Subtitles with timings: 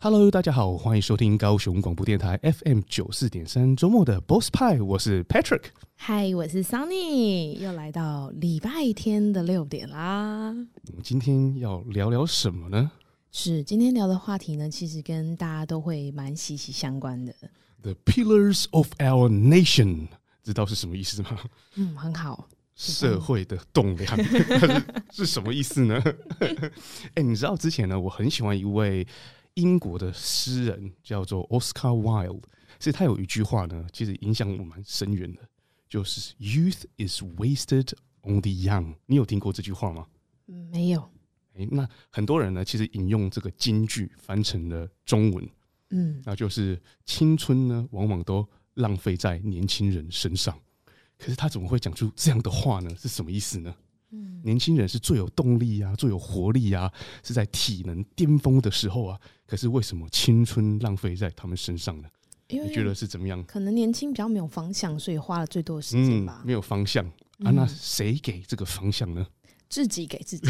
[0.00, 5.64] Hello，大家好，欢迎收听高雄广播电台 FM 九四点三周末的 Boss 派，我是 Patrick。
[5.96, 10.50] 嗨，我是 Sunny，又来到礼拜天的六点啦。
[10.86, 12.92] 我们今天要聊聊什么呢？
[13.32, 17.34] 是今天聊的话题呢，其实跟大家都会蛮息息相关的。
[17.82, 20.06] The pillars of our nation，
[20.44, 21.36] 知道是什么意思吗？
[21.74, 22.48] 嗯，很好。
[22.76, 24.16] 社会的栋梁
[25.10, 26.00] 是什么意思呢？
[26.38, 29.04] 哎、欸，你知道之前呢，我很喜欢一位。
[29.58, 32.44] 英国的诗人叫做 Oscar Wilde，
[32.78, 35.40] 所以他有一句话呢，其实影响我蛮深远的，
[35.88, 37.90] 就是 “Youth is wasted
[38.22, 38.94] on the young”。
[39.06, 40.06] 你有听过这句话吗？
[40.46, 41.00] 没有。
[41.54, 45.48] 哎、欸，那很多人呢，其实引用这个金句翻成了中文，
[45.90, 50.56] 嗯，那就是青春呢，往往都浪费在年轻人身上。
[51.18, 52.94] 可是他怎么会讲出这样的话呢？
[52.94, 53.74] 是什么意思呢？
[54.10, 56.90] 嗯，年轻人是最有动力啊，最有活力啊，
[57.22, 59.20] 是在体能巅峰的时候啊。
[59.46, 62.08] 可是为什么青春浪费在他们身上呢？
[62.48, 63.42] 因为你觉得是怎么样？
[63.44, 66.46] 可能年轻比较没有方向，所以花了最多的时间吧、嗯。
[66.46, 67.04] 没有方向
[67.44, 67.50] 啊？
[67.50, 69.26] 那谁给这个方向呢？
[69.68, 70.48] 自己给自己。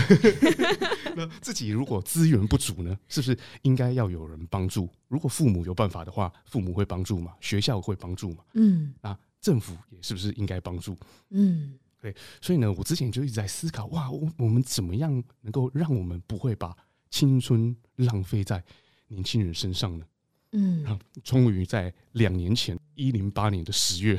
[1.16, 2.96] 那自己如果资源不足呢？
[3.08, 4.88] 是不是应该要有人帮助？
[5.08, 7.32] 如果父母有办法的话，父母会帮助嘛？
[7.40, 8.44] 学校会帮助嘛？
[8.54, 10.96] 嗯，那政府也是不是应该帮助？
[11.30, 11.74] 嗯。
[12.00, 16.76] 对，所以呢，我之前就一直在思考，哇，我我们怎么样能够让我们不会把
[17.10, 18.62] 青春浪费在
[19.08, 20.04] 年轻人身上呢？
[20.52, 24.18] 嗯，终于在两年前，一零八年的十月，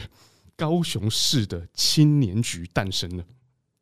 [0.55, 3.25] 高雄市的青年局诞生了。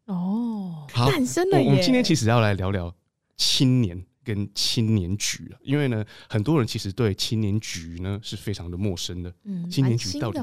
[0.06, 1.68] 哦，好，诞生了耶！
[1.68, 2.94] 我们今天其实要来聊聊
[3.36, 9.34] 青年跟青年局了，因为呢，很多人其实对青年局呢是非常的陌生的。
[9.44, 10.40] 嗯，青年局到底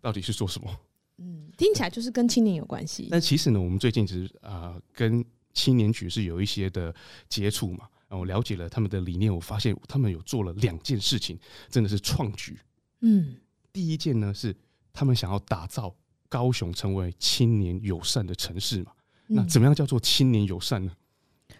[0.00, 0.70] 到底是做什么？
[1.18, 3.08] 嗯，听起来就是跟青年有关系。
[3.10, 6.94] 但其实呢，我们最近其实啊、呃，跟青年局是有一些的
[7.28, 7.88] 接触嘛。
[8.08, 12.58] 然后我了解了他们的理念，我发现他们有做了两件事情，真的是创举。
[13.00, 13.36] 嗯，
[13.72, 14.56] 第一件呢是
[14.92, 15.94] 他们想要打造
[16.28, 18.92] 高雄成为青年友善的城市嘛。
[19.26, 20.92] 嗯、那怎么样叫做青年友善呢？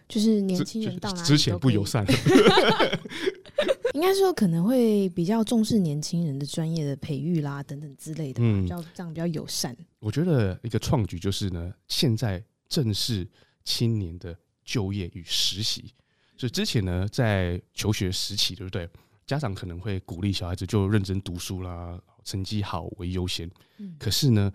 [0.07, 2.03] 就是年轻人到哪之前不友善。
[3.93, 9.75] 应该说可能会比较重视年轻人的专业的培育啦，等等之类的，嗯，比较这样比较友善。
[9.99, 13.27] 我觉得一个创举就是呢，现在正是
[13.63, 15.93] 青年的就业与实习。
[16.37, 18.89] 所以之前呢，在求学时期，对不对？
[19.25, 23.49] 家长可能会鼓励小孩子就认真读书啦，成绩好为优先。
[23.77, 24.51] 嗯，可是呢，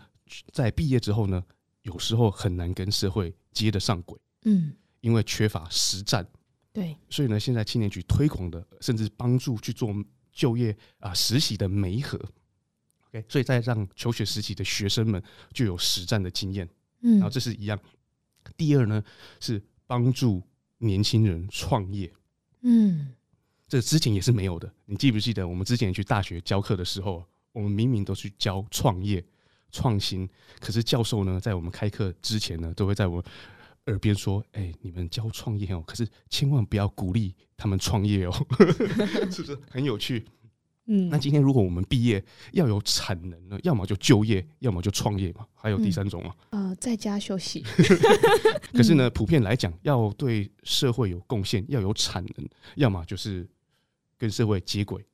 [0.53, 1.45] 在毕业之后呢，
[1.83, 4.19] 有时候很难跟社会接得上轨。
[4.45, 6.27] 嗯，因为缺乏实战。
[6.75, 9.95] 对，所以呢，现在青年局推广的，甚至帮助去做
[10.33, 12.19] 就业啊实习的媒合
[13.09, 16.69] ，OK，所以再让求学实习的学生们就有实战的经验，
[17.03, 17.79] 嗯，然后这是一样。
[18.57, 19.01] 第二呢，
[19.39, 20.43] 是帮助
[20.79, 22.13] 年轻人创业，
[22.63, 23.15] 嗯，
[23.69, 24.69] 这之前也是没有的。
[24.85, 29.25] 你记不记得我们之前去大学教课的时候，我们明明都去教创业、
[29.71, 33.25] 创新，可是教授呢，在我们开课之前呢，都会在我们。
[33.87, 38.33] 耳边说：“哎、欸，你们教创业哦，可是千万不要鼓励他们创业哦，
[39.31, 40.25] 是不是很有趣？
[40.87, 46.37] 嗯，那今天如果我们毕业要有产能呢，要么就就业，要么就创业嘛，还有第三种啊？
[46.51, 47.65] 嗯、呃，在家休息。
[48.73, 53.47] 可是呢，普遍来讲，要对社会有贡献，要有产能，要么就是
[54.19, 55.05] 跟社会接轨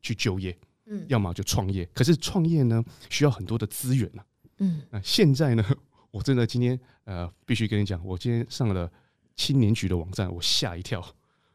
[0.00, 0.56] 去就业，
[0.86, 1.86] 嗯，要么就创业。
[1.92, 4.24] 可是创业呢，需要很多的资源啊，
[4.58, 5.64] 嗯，那现在呢？”
[6.10, 8.90] 我真的今天呃，必须跟你讲，我今天上了
[9.36, 11.04] 青年局的网站，我吓一跳，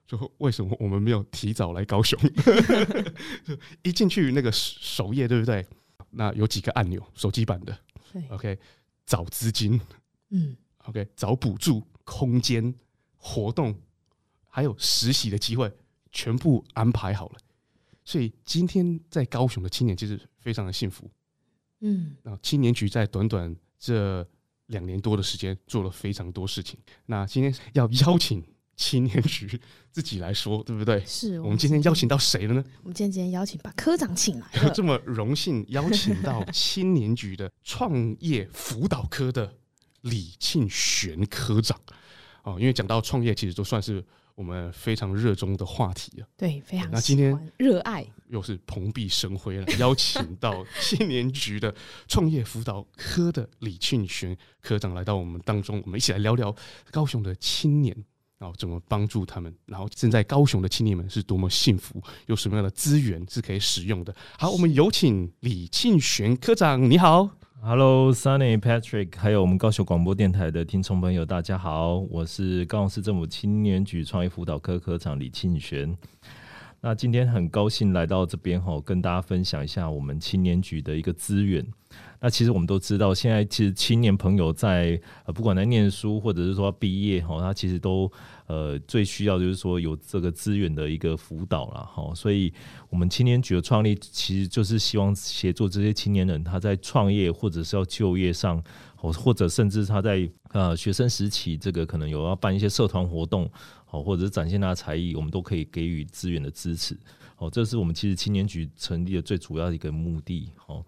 [0.07, 2.19] 说为什么我们没有提早来高雄？
[3.83, 5.65] 一进去那个首页，对不对？
[6.11, 7.77] 那有几个按钮，手机版的
[8.29, 8.59] ，OK，
[9.05, 9.81] 找资金，
[10.29, 12.73] 嗯，OK，找补助、空间、
[13.17, 13.75] 活动，
[14.47, 15.71] 还有实习的机会，
[16.11, 17.37] 全部安排好了。
[18.05, 21.09] 所以今天在高雄的青年其实非常的幸福，
[21.79, 24.27] 嗯，那青年局在短短这
[24.67, 26.79] 两年多的时间做了非常多事情。
[27.05, 28.43] 那今天要邀请
[28.75, 29.59] 青年局
[29.91, 31.03] 自己来说，对不对？
[31.05, 32.63] 是我们今天邀请到谁了呢？
[32.81, 39.53] 我们今天今天邀请把科长请来了， 这么荣幸邀请到青年局的创业辅导科的
[40.01, 41.79] 李庆玄科长。
[42.43, 44.03] 哦，因为讲到创业，其实都算是
[44.35, 46.27] 我们非常热衷的话题啊。
[46.35, 46.89] 对，非常。
[46.91, 51.73] 那今天热爱又是蓬荜生辉了， 邀请到青年局的
[52.07, 56.53] 创业辅导科的李庆璇科长来到我们当中，我们一起来聊聊
[56.91, 57.95] 高雄的青年。
[58.39, 59.55] 然后怎么帮助他们？
[59.67, 64.13] 然后正在高雄的青年们是多么幸福，有什么样的资源是可以使用的？
[64.37, 67.29] 好，我们有请李庆璇科长，你好
[67.61, 75.97] ，Hello，Sunny Patrick，还有我们高雄广播电台的听众朋友，大家好，我是高雄市政府青年局创业辅导科科长李庆璇。
[76.85, 81.65] 那今天很高兴来到这边哈，跟大家分享一下我们青年局的一个资源。
[82.19, 88.11] 那其实我们都知道，现在其实青年朋友在呃，不管在念书或者是说毕业哈，他其实都
[88.47, 92.13] 呃最需要就是说有这个资源的一个辅导了哈。
[92.13, 92.51] 所以，
[92.89, 98.61] 我们青年局的创立其实就是希望协助这些青年人他在创业或者是要就业上，
[99.11, 103.49] 或者甚至他在呃学生时期这个可能有要办一些社团活动。
[103.91, 106.97] 哦，或者是展现他的才艺，我们都可以给予资源的支持。
[107.37, 110.51] 哦，这是我们其实青年局成立的最主要的一个目的。
[110.65, 110.83] 哦，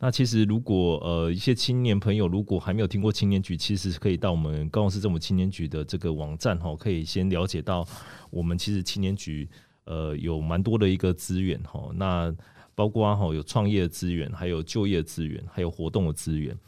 [0.00, 7.86] 那其实如果呃一些青年朋友如果还没有听过青年局，其实可以到我们高雄市政府青年局的这个网站哈，可以先了解到
[8.28, 9.48] 我们其实青年局
[9.84, 11.88] 呃有蛮多的一个资源哈。
[11.94, 12.34] 那
[12.74, 16.58] 包括哈有创业资源，还有就业资源，还有活动的资源。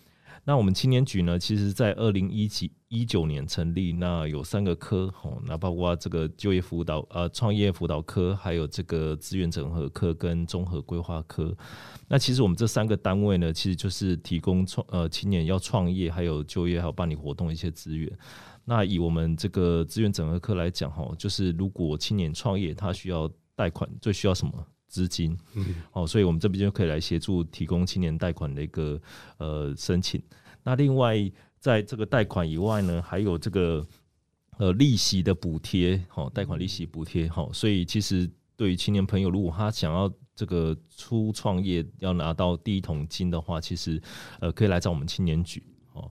[0.44, 11.56] 那我们青年局呢，其实在二零一七一九年成立，那有三个科，吼，那包括这个就业辅导、呃创业辅导科，还有这个资源整合科跟综合规划科。
[12.08, 18.10] 那其实我们这三个单位呢，其实就是提供创呃青年要创业，还有就业，还有办理活动一些资源。
[18.64, 24.66] 那以我们这个资源整合科来讲，吼，就是如果青年创业，他需要贷款，最需要什么？
[24.90, 29.00] 资金，嗯，哦，所以我们这边就可以来协助提供青年贷款的一个
[29.38, 30.20] 呃申请。
[30.64, 31.16] 那另外，
[31.58, 33.86] 在这个贷款以外呢，还有这个
[34.58, 37.48] 呃利息的补贴，哦，贷款利息补贴，哦。
[37.52, 44.02] 所以其实对于青年朋友，如果他想要这个初创业要拿到第一桶金的话，其实
[44.40, 46.10] 呃可以来找我们青年局，哦。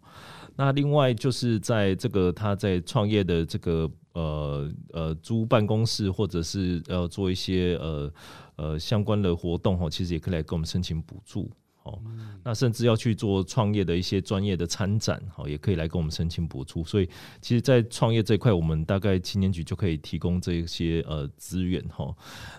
[0.56, 8.12] 那另外就是在这个他在创业的这个呃呃租办公室，或者是要做一些呃。
[8.60, 11.50] 呃，相关的活动哈，其实也可以来跟我们申请补助，
[11.84, 11.98] 哦，
[12.44, 16.84] 那甚至要去做创业的一些专业的参展，好，也可以来跟我们申请补助。
[16.84, 17.08] 所以，
[17.40, 22.14] 其实，在创业这一块，我们大概青年局就可以提供这些呃资源，哈。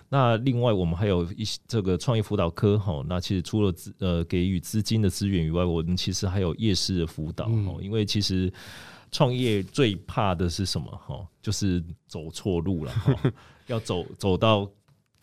[0.09, 3.05] 那另外，我们还有一些这个创业辅导科，哈。
[3.07, 7.77] 那其实除了资呃给予资金的资源以外，我们其实还有夜市的辅导，哈。
[7.79, 8.51] 因为其实
[9.11, 10.87] 创业最怕的是什么？
[11.05, 13.15] 哈，就是走错路了，哈，
[13.67, 14.69] 要走走到。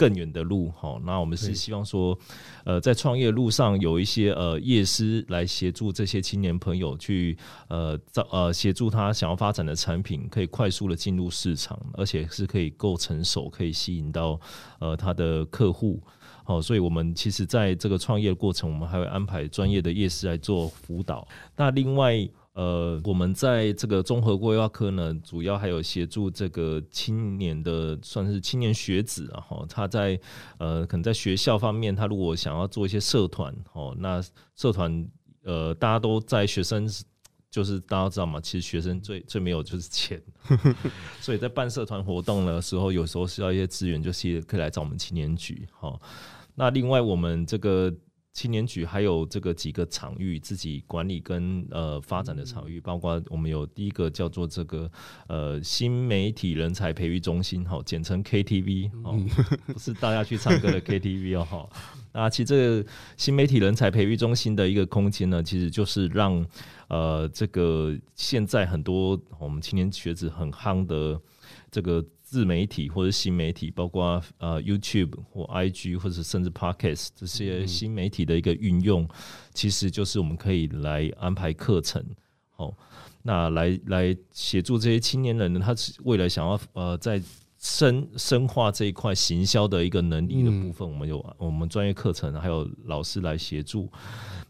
[0.01, 2.17] 更远的路，哈，那我们是希望说，
[2.65, 7.37] 呃，在创业路上有一些呃业师来协助这些青年朋友去
[7.67, 14.39] 呃找呃协助他想要发展的产品可以快速的进入市场，而且是可以够成熟，可以吸引到
[14.79, 16.01] 呃他的客户，
[16.45, 21.27] 好，所以我们其实在这个创业的过程，我们还会安排专业的业师来做辅导。
[21.57, 22.17] 那另外。
[22.59, 30.19] 呃，我们在这个综合规划科呢，主要还有协助这个青年的，算是青年学子啊，哈，他在
[30.59, 34.21] 呃，可能在学校方面，他如果想要做一些社团，哦，那
[34.57, 35.09] 社团
[35.45, 36.85] 呃，大家都在学生，
[37.49, 40.21] 就是大家知道嘛，其实学生最最没有就是钱，
[41.23, 45.97] 所以在办社团活动的时候，有时候需要一些资源，就是可以来找我们青年局，哈。
[46.57, 47.95] 那另外我们这个。
[48.39, 54.89] 青年局还有这个几个场域自己管理跟呃发展的场域，包括我们有第一个叫做这个
[55.27, 59.19] 呃新媒体人才培育中心，哈，简称 KTV，哦，
[59.67, 61.69] 不是大家去唱歌的 KTV 哦，哈。
[62.13, 66.47] 那其实这个新媒体人才培育中心的一个空间呢，其实就是让
[66.87, 71.21] 呃这个现在很多我们青年学子很夯的
[71.73, 72.05] 这个。
[72.31, 79.09] 自媒体或者新媒体，包括呃 YouTube 或 IG 或者甚至 Podcast 这些新媒体的一个运用，嗯、
[79.55, 82.05] 其实就是我们可以来安排课程，
[82.51, 82.75] 好，
[83.23, 87.19] 那来来协助这些青年人呢，他未来想要呃在
[87.59, 93.91] 深深化这一块行销的一个能力的部分，嗯、我们有我们专业课程还有老师来协助。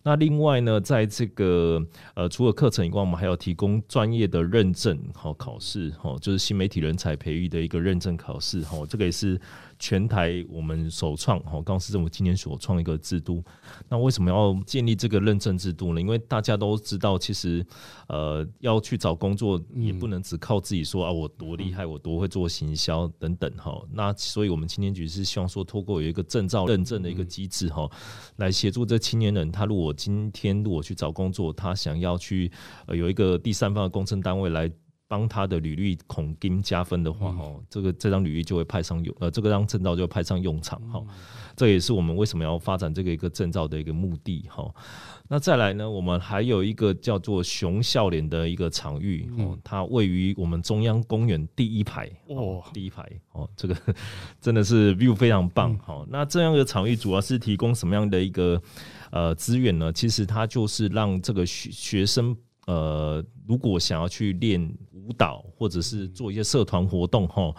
[0.08, 1.84] 那另外呢，在这个
[2.14, 9.38] 呃，除了课程以外，我们还要提供专业的认证和考试，哈，就是新媒体人才培育的一个认证考试，哈，这个也是。
[9.78, 13.42] 全台我们首创哈，高雄市政府今年所创一个制度。
[13.88, 16.00] 那为什么要建立这个认证制度呢？
[16.00, 17.64] 因为大家都知道，其实
[18.08, 23.80] 呃要去找工作，也不能只靠自己说啊，我多厉害，我多会做行销等等哈。
[23.92, 27.88] 那所以我们青年局是希望说，透过有一个证照认证的一个机制哈，
[28.36, 32.50] 来协助这青年人，他如果今天如果去找工作，他想要去
[32.86, 34.70] 呃有一个第三方的工程单位来。
[35.08, 41.02] 帮他的履历孔金加分的话，哦，这个这张履历就会派上用，呃，这个张证照就会派上用场，哈。
[41.56, 44.72] 这也是我们为什么要发展这个一个证照的一个目的，哈。
[45.26, 53.74] 那再来呢，我们还有一个叫做熊笑脸的一个场域，哦，它位于我们中央公园第一排，哦，第一排，哦，这个
[54.40, 56.06] 真的是 view 非常棒，好。
[56.08, 58.60] 那这样的场域主要是提供什么样的一个
[59.10, 59.92] 呃资源呢？
[59.92, 62.36] 其实它就是让这个学学生。
[62.68, 64.60] 呃，如果想要去练
[64.92, 67.50] 舞蹈，或者是做一些社团活动，哈，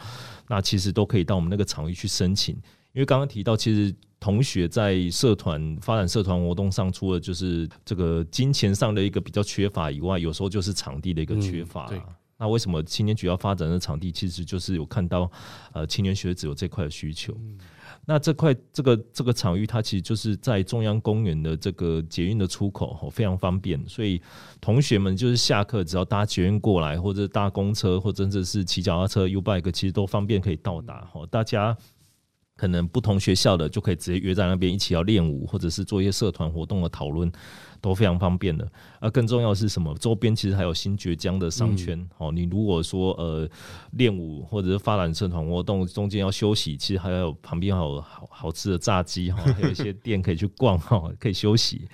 [0.47, 2.53] 那其实都可以到我们那个场域去申请。
[2.93, 11.87] 因为刚刚提到，其实同学在社团发展社团活动上，除了就是这个金钱上的一个比较缺乏以外，有时候就是场地的一个缺乏。
[11.91, 11.99] 嗯，
[12.37, 14.11] 那为什么青年局要发展的场地？
[14.11, 15.31] 其实就是有看到，
[15.73, 17.33] 呃，青年学子有这块的需求。
[17.39, 17.57] 嗯
[18.11, 23.79] 那这块这个这个场域，它其实就是在中央公园的这个捷运的出口，非常方便。
[23.87, 24.19] 所以
[24.59, 31.01] 同学们就是下课只要搭捷运过来，或者搭公车，或者甚至是骑脚踏车、U-bike，其实都方便可以到达。
[31.13, 31.77] 哈，大家。
[32.59, 37.31] 可能不同学校的就可以直接约在那边一起要练舞，或者是做一些社团活动的讨论，
[37.79, 38.69] 都非常方便的。
[38.99, 39.95] 而更重要的是什么？
[39.97, 41.97] 周边其实还有新崛江的商圈。
[42.17, 43.49] 哦、嗯，你如果说呃
[43.91, 51.87] 练舞或者是发展社团活动，中间要休息，其实还有旁边还有好好吃的炸鸡哈，还有一些店可以去逛哈，可以休息。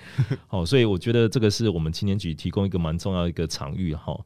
[0.48, 4.18] 好，所以我觉得这个是我们青年局提供一个蛮重要的一个场域哈。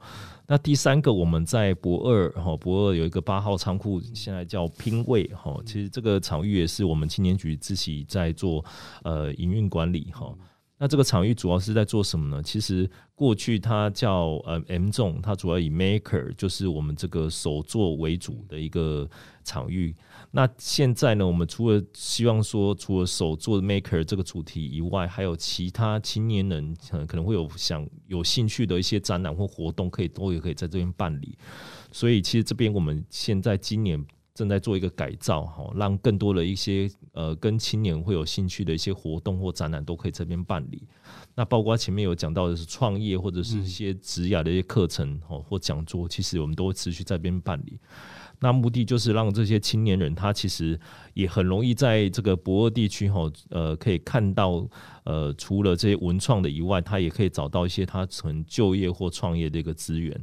[0.50, 5.57] 那第三个，我们在博二哈，博二有一个八号仓库，现在叫拼位哈。
[5.64, 8.64] 其实这个场域也是我们青年局自己在做
[9.04, 10.35] 呃营运管理哈。
[10.76, 12.42] 那这个场域主要是在做什么呢？
[12.42, 19.09] 其实过去它叫呃 M 众，它主要以 Maker 就是我们这个手作为主的一个
[19.45, 19.95] 场域。
[20.33, 26.77] 那现在呢，我们除了希望说，除了手做的 maker 这个主题以外，还有其他青年人
[27.09, 31.37] 可能会有想有兴趣的一些展览或活动，可以都也可以在这边办理。
[31.91, 40.87] 所以，其实这边我们现在今年正在做一个改造，哈，让更多的一些呃跟青年会有兴趣的一些活动或展览都可以这边办理。
[41.35, 47.81] 那包括前面有讲到的是创业或者是一些职涯的一些课程，哦或讲座，其实我们都会持续在边办理。
[48.42, 50.78] 那目的就是让这些青年人，他其实
[51.12, 54.66] 也很容易在这个博尔地区哈，呃，可以看到，
[55.04, 60.18] 呃，除了这些文创的以外，他也可以找到一些他从就业或创业的一个资源。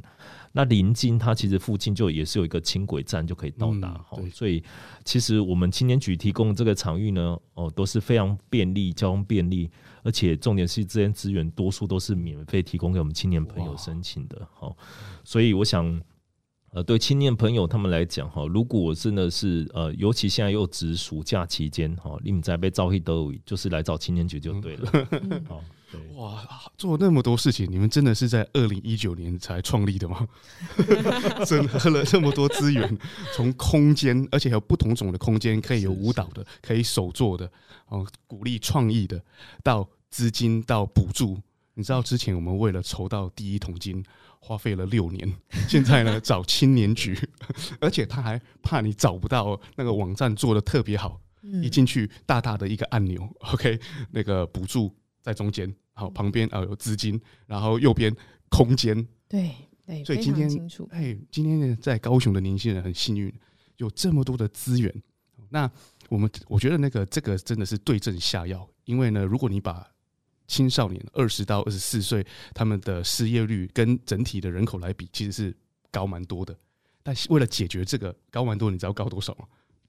[0.50, 4.64] 那临近他其实附近就也是有一个轻轨站就可以到达哈、嗯，所以
[5.04, 9.70] 其实我们青年局提供这个场域呢，哦，都是非常便利，交通便利，
[10.02, 14.76] 而且重点是这些资源多数都是免费提供给我们青年朋友申请的，好，
[15.22, 16.02] 所以我想。
[16.70, 25.08] 呃，对青年朋友他们来讲哈，如果真的是呃，尤其现在又值暑假期间哈，你们在被召回都就是来找青年局就对了。
[25.12, 26.46] 嗯、 好，对哇，
[26.76, 30.28] 做那么多事情，你们真的是在二零一九年才创立的吗？
[31.46, 32.98] 整合了这么多资源，
[33.34, 37.50] 从空间，而且还有不同种的空间，可以有舞蹈的，可以手做的，
[37.88, 39.18] 哦，鼓励创意的，
[39.62, 41.38] 到资金到补助。
[41.72, 44.04] 你知道之前我们为了筹到第一桶金。
[44.40, 45.30] 花费了六年，
[45.68, 47.18] 现在呢找青年局，
[47.80, 51.20] 而且他还怕你找不到那个网站做的特别好，
[51.62, 53.78] 一进去大大的一个按钮，OK，
[54.10, 58.14] 那个补助在中间，好旁边啊有资金，然后右边
[58.48, 59.54] 空间，对
[59.86, 60.48] 对，所以今天
[60.90, 63.32] 哎，今天呢在高雄的年轻人很幸运，
[63.76, 65.02] 有这么多的资源，
[65.50, 65.70] 那
[66.08, 69.86] 我们我觉得那个这个真的是对症下药，因为呢，如果你把
[70.48, 75.56] 青少年二十到二十四岁，他们的失业率跟整体的人口来比，其实是
[75.92, 76.56] 高蛮多的。
[77.02, 79.46] 但为了解决这个高蛮多，你知道高多少吗？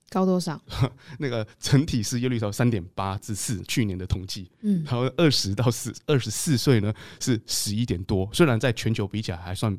[0.10, 0.62] 高多少？
[1.20, 4.52] 那个整体失业率到三点八至四，去年的统计。
[4.62, 8.30] 嗯，然后二十到四二十四岁呢是十一点多。
[8.34, 9.76] 虽然在全球比起来还算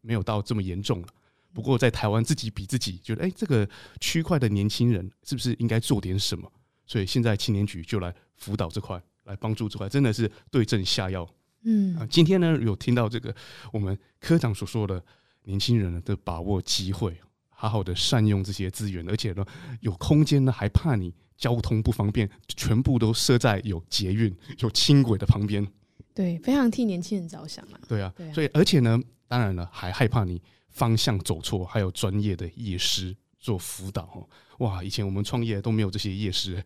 [0.00, 1.08] 没有到这么严重了，
[1.52, 3.68] 不过在台湾自己比自己，觉得哎，这个
[4.00, 6.50] 区块的年轻人是不是应该做点什么？
[6.86, 9.00] 所以现在青年局就来辅导这块。
[9.30, 11.26] 来帮助之外，真的是对症下药。
[11.62, 13.34] 嗯啊，今天呢有听到这个
[13.72, 15.02] 我们科长所说的，
[15.44, 17.16] 年轻人呢的把握机会，
[17.48, 19.44] 好好的善用这些资源，而且呢
[19.80, 25.66] 有空间呢还怕你交通不方便，全部都设在有捷运、有轻轨的旁边。
[26.14, 27.80] 对，非常替年轻人着想啊。
[27.86, 34.28] 对啊，对啊，所以而且呢，当然了，还害怕你方向走错，还有专业的夜师做辅导哦。
[34.58, 36.62] 哇，以前我们创业都没有这些业师，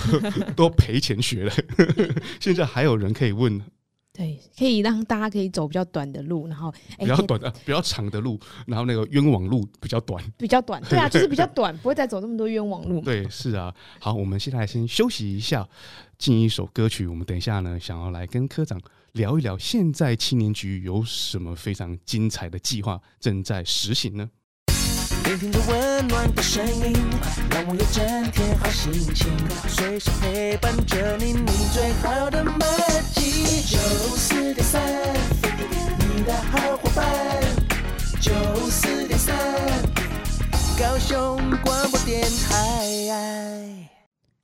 [0.54, 1.52] 都赔钱学了，
[2.40, 3.60] 现在还有人可以问
[4.12, 13.00] 对，可以让大家可以走比较短的路，然后、欸、比较短的、比较长的路，然后那个冤枉路比较短，比较短， 对啊，就是比较短，不会再走那么多冤枉路。
[13.00, 13.72] 对，是啊。
[14.00, 15.68] 好，我们现在先休息一下，
[16.18, 17.06] 进一首歌曲。
[17.06, 18.80] 我们等一下呢，想要来跟科长
[19.12, 24.28] 聊一聊，现在青年局有什么非常精彩的计划正在实行呢？
[25.28, 26.96] 聆听着温暖的声音，
[27.50, 29.30] 让我有整天好心情，
[29.68, 32.64] 随时陪伴着你，你最好的麦
[33.14, 33.60] 吉。
[33.60, 33.76] 九
[34.16, 34.80] 四点三，
[35.98, 37.06] 你的好伙伴。
[38.18, 38.32] 九
[38.70, 39.36] 四点三，
[40.78, 43.97] 高雄广播电台。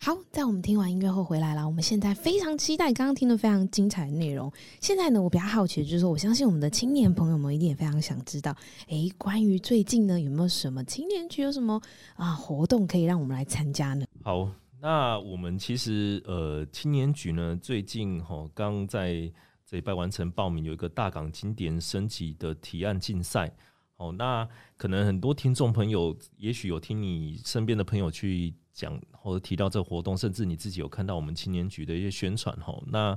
[0.05, 1.67] 好，在我们听完音乐后回来了。
[1.67, 4.53] 我们现在非常期待刚刚听的非常精彩的内容。
[4.79, 8.55] 现在呢，我比较好奇的就是说，我相信我们的青年朋友们一定也非常想知道，
[8.87, 11.81] 哎，关于最近呢，有没有什么青年局有什么
[12.17, 14.05] 啊活动可以让我们来参加呢？
[14.23, 14.47] 好，
[14.83, 19.33] 那我们其实呃，青年局呢，最近哈刚在
[19.65, 23.51] 这礼拜完成报名，有一个大港经典升级的提案竞赛。
[23.97, 24.47] 好，那
[24.77, 28.53] 可能很多听众朋友也许有听你身边的朋友去。
[28.75, 32.77] 讲或者提到这个活动，甚至你自己有看到我们青年局的一些宣传哈。
[32.89, 33.17] 那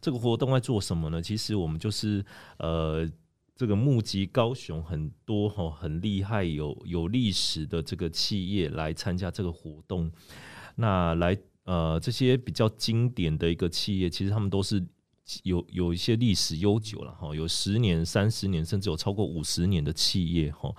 [0.00, 1.20] 这个活动在做什么呢？
[1.20, 2.24] 其实我们就是
[2.58, 3.08] 呃，
[3.56, 10.12] 这个募集高雄很多哈很厉害有有历史的这个企业来参加这个活动。
[10.76, 14.86] 那来呃这些比较经典的一个企业，其实他们都是
[15.42, 20.72] 有有一些历史悠久了哈，有十年、三十年，甚至有超过五十年的企业哈，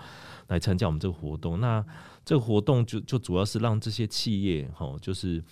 [0.47, 1.59] 来参加我们这个活动。
[1.59, 1.85] 那
[2.25, 5.43] 这个活动就就主要是让这些企业哈，就是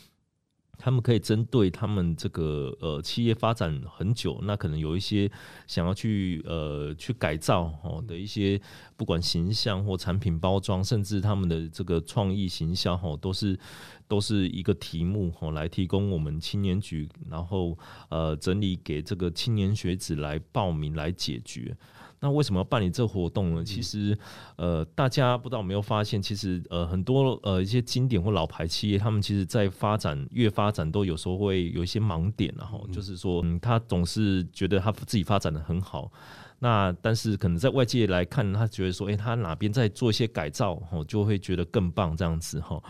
[0.77, 5.29] 他们可以针对他们这个呃企业发展很久，那可能有一些
[5.65, 8.61] 想要去呃去改造哈的一些，
[8.95, 13.59] 不管形象或产品包装，甚至他们的这个创意行销哈，都是
[14.07, 17.75] 都是一个题目哈，来提供我们青年局，然后
[18.09, 21.75] 呃整理给这个青年学子来报名来解决。
[22.19, 23.63] 那为什么要办理这个活动呢？
[23.63, 24.17] 其实，
[24.55, 36.11] 呃，大家不知道有没有发现，其实呃很多呃一些经典或老牌企业，他们其实在发展越发展都有时候会有一些盲点，然后就是说，嗯，他总是觉得他自己发展的很好，
[36.57, 42.81] 那但是可能在外界来看，他觉得说，诶，他哪边在做一些改造，哦，就会觉得更棒这样子，哈。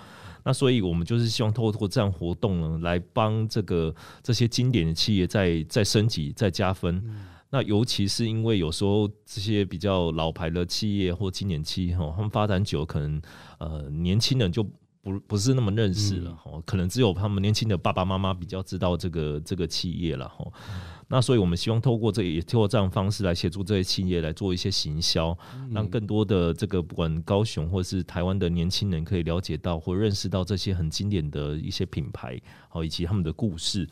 [0.46, 3.94] 那所以我们就是希望透过这样活动呢，来帮这个
[4.24, 7.04] 这些经典的企业再再升级、再加分。
[7.50, 13.22] 那尤其是因为有时候这些比较老牌的企业或经典企业哈，他们发展久，可能
[13.60, 20.46] 呃年轻人就不不是那么认识了哈，可能只有他们年轻的爸爸妈妈比较知道这个这个企业了哈。
[21.10, 25.34] 那所以我们希望透过这也透过这样方式来协助这些企业来做一些行销，
[25.72, 33.88] 让更多的这个不管高雄或是台湾的年轻人可以了解到或认识到这些很经典的一些品牌，好以及他们的故事。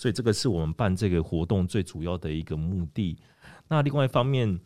[0.00, 3.18] 所以这个是我们办这个活动最主要的一个目的。
[3.68, 4.58] 那另外一方面，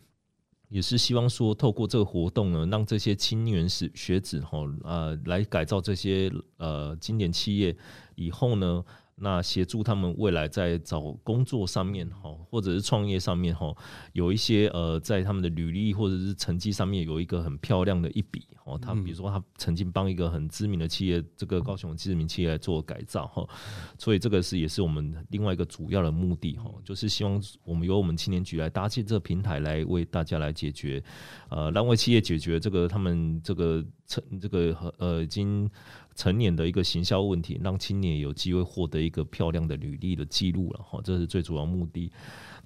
[0.69, 7.75] 也是希望说，透过这个活动呢，让这些青年学学子哈，呃，来改造这些呃经典企业
[8.15, 8.81] 以后呢。
[9.17, 13.73] 那协助他们未来在找工作上面哈，或者是创业上面哈，
[14.11, 18.77] 有一些呃，在他们的履历或者是成绩上面有一个很漂亮的一笔哦。
[18.77, 23.47] 他比如说他曾经帮一个很知名的企业，这个高雄知名企业来做改造哈，
[23.97, 31.01] 所以这个是也是我们另外一个主要的目的哈，就是希望我们由我们青年局来搭建这个平台来为大家来解决，
[31.49, 35.69] 呃，让为企业解决这个他们这个成这个呃已经。
[36.17, 42.09] 成年的一个行销问题，让青年有机会获得一个漂亮的履历的记录了哈，这是最主要目的。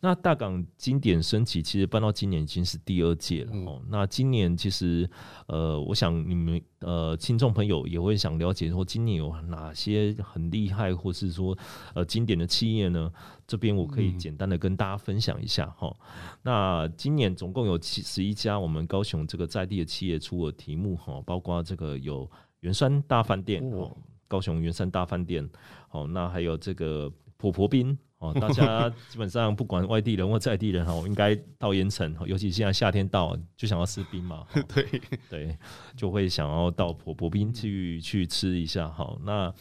[0.02, 3.82] 那大港经典升级其实搬到今年已经是第二届了哈。
[3.88, 5.10] 那今年其实
[5.48, 11.58] 呃，我想你们呃听众朋友也会想了解说，今年有哪些很厉害或是说
[11.94, 13.12] 呃经典的企业呢？
[13.48, 15.96] 这边我可以简单的跟大家分享一下哈。
[16.44, 22.30] 那今年总共有七十一家我们高雄这个在地的企业出了题目哈，包括这个有。
[22.62, 23.96] 圆山大饭店哦，
[24.28, 25.50] 高雄圆山大饭店，
[25.88, 35.58] 好，那还有这个婆婆冰哦，大家基本上不管外地人或在地人哈，应该到盐城，尤其现在夏天到，就想要吃冰嘛， 对对，
[35.96, 39.18] 就会想要到婆婆冰去去吃一下哈。
[39.24, 39.54] 那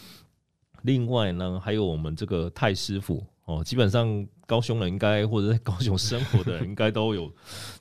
[0.83, 3.25] 另外呢，还有我们这个太师傅。
[3.45, 7.33] 哦，基本上高雄人应该或者在高雄生活的人应该都有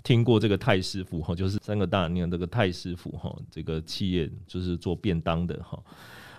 [0.01, 5.77] 听过这个太师傅哈，就是三个大念这个太师傅哈，这个企业就是做便当的哈。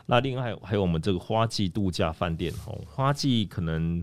[0.06, 4.02] 那另外还有还有我们这个花季度假饭店哈，花季可能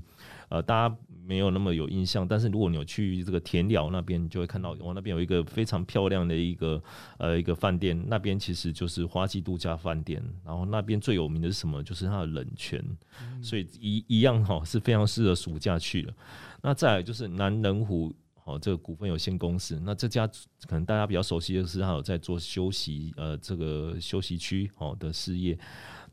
[0.56, 0.96] 呃大家
[1.28, 6.82] 没有那么有印象，但是如果你有去这个田寮那边，你就会看到，我那边有一个非常漂亮的一个
[7.18, 10.24] 呃一个饭店，那边其实就是花季度假饭店。
[10.46, 11.84] 然后那边最有名的是什么？
[11.84, 12.80] 就是它的冷泉，
[13.20, 16.14] 嗯、所以一一样哈是非常适合暑假去的。
[16.62, 18.14] 那再来就是南仁湖
[18.46, 20.28] 哦，这个股份有限公司，那这家
[20.68, 25.58] 可能大家比较熟悉的是，它有在做休息呃这个休息区哦的事业。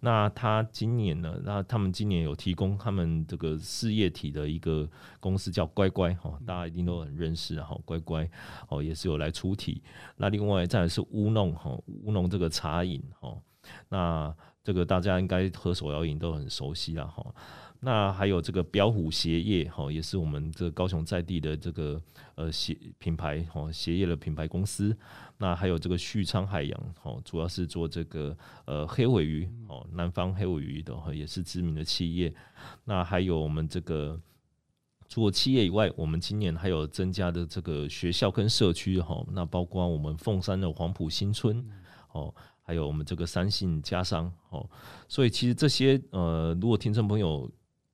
[0.04, 1.40] 那他今年呢？
[1.44, 4.88] 那他们今年有提供他们这个事业体的一个
[5.20, 8.28] 公司叫乖乖哈，大家一定都很认识哈，乖乖
[8.68, 9.80] 哦也是有来出题。
[10.16, 13.32] 那另外再来是乌弄哈，乌弄这个茶饮哈，
[13.90, 14.34] 那
[14.64, 17.24] 这个大家应该喝手摇饮都很熟悉了哈。
[17.84, 22.02] 那还有这个标虎鞋业哈，也是我们这个高雄在地的这个
[22.34, 24.96] 呃鞋品牌哈，鞋业的品牌公司。
[25.42, 32.32] 那还有这个旭昌海洋哦，主要是做这个呃黑尾鱼哦，南方黑尾鱼的也是知名的企业。
[32.84, 34.20] 那还有我们这个
[35.08, 41.66] 除了企业以外，我们今年还有增加的这个学校跟社区哈，那包括我们凤山的黄埔新村
[42.12, 44.64] 哦，还有我们这个三信家商哦，
[45.08, 47.50] 所以其实这些呃，如果听众朋友。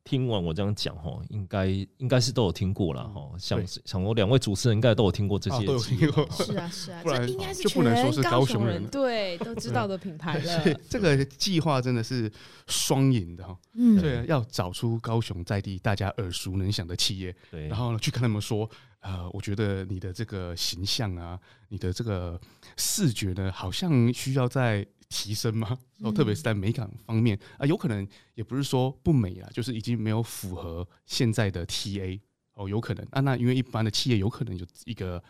[0.09, 1.67] 听完我这样讲哈，应该
[1.99, 3.31] 应该是都有听过了哈。
[3.39, 6.27] 像像我两位主持人应该都有听过这些，都有听过。
[6.31, 10.75] 是啊是啊， 不然这应该是就不能说是高雄人，对，都知道的品牌了。
[10.89, 12.33] 这个计划真的是
[12.69, 13.55] 双赢的哈。
[13.75, 18.67] 嗯，对，要找出高雄在地大家耳熟能详的企业，对，然后呢去跟他们说，
[19.01, 22.41] 呃，我觉得你的这个形象啊，你的这个
[22.79, 24.87] 视觉呢，好像需要在。
[25.09, 25.79] 提升吗？
[26.01, 32.21] 哦，特别是在美感方面啊，有可能也不是说不美啦，就是已经没有符合现在的 TA
[32.55, 33.21] 哦，有可能啊。
[33.21, 35.23] 那因为一般的企业有可能有一个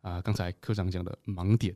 [0.00, 1.74] 啊，刚才科长讲的盲点，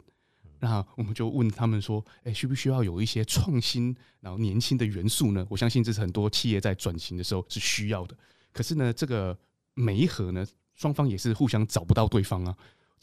[0.61, 5.47] 那我们就问他们说，哎，需不需要有一些创新，然后年轻的元素呢？
[5.49, 8.17] 我相信这是很多企业在转型的时候是需要的。
[8.53, 9.39] 可是呢，这个
[9.75, 12.57] 媒合呢，双方也是互相找不到对方啊。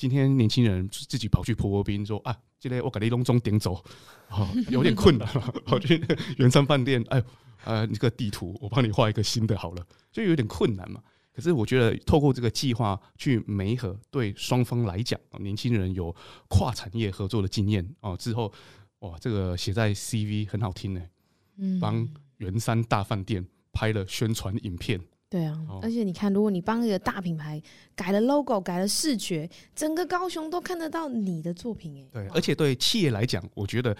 [0.03, 2.37] 今天年轻人自己跑去破破冰说啊。
[2.59, 3.81] 今天我给你隆中点走，
[4.29, 5.41] 哦，有点困难了。
[5.65, 6.03] 跑去
[6.37, 7.23] 圆山饭店，哎，
[7.63, 11.01] 呃，那个地图我帮你画一个新的好了，就有点困难嘛。
[11.33, 16.13] 可是我觉得透过这个计划去媒合，对双方来讲，年轻人有
[16.49, 18.17] 跨产业合作的经验哦。
[18.17, 18.51] 之后
[18.99, 21.01] 哇，这个写在 CV 很好听呢，
[21.55, 22.05] 嗯，帮
[22.39, 24.99] 圆山大饭店拍了宣传影片。
[25.33, 27.59] 对啊，而且你看，如果你帮一个大品牌
[27.95, 32.07] 改了 logo、改了视觉，整个高雄都看得到你的作品哎。
[32.13, 33.97] 对，而且对企业来讲，我觉得